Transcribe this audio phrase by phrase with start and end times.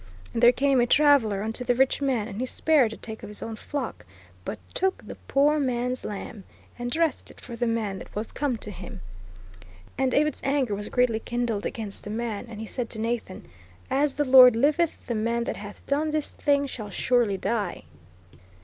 [0.33, 3.29] "And there came a traveller unto the rich man, and he spared to take of
[3.29, 4.03] his own flock,...
[4.43, 6.43] but took the poor man's lamb,
[6.79, 9.01] and dressed it for the man that was come to him.
[9.99, 13.45] "And David's anger was greatly kindled against the man; and he said to Nathan,
[13.91, 17.83] As the Lord liveth, the man that hath done this thing shall surely die